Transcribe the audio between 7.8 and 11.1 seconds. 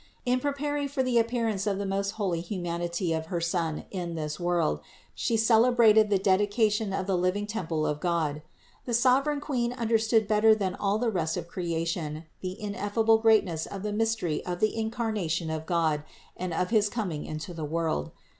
of God. The sov ereign Queen understood better than all